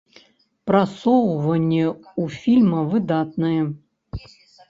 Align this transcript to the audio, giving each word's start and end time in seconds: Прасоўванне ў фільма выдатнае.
Прасоўванне 0.69 1.83
ў 1.83 2.23
фільма 2.45 2.79
выдатнае. 2.93 3.61